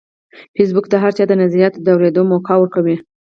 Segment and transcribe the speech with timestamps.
[0.55, 2.95] فېسبوک د هر چا د نظریاتو د اورېدو موقع ورکوي